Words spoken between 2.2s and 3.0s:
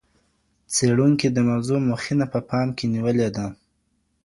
په پام کې